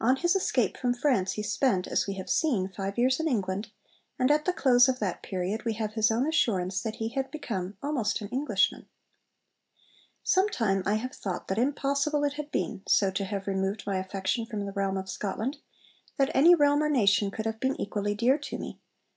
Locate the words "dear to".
18.14-18.58